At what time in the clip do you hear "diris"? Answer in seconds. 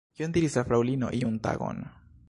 0.37-0.55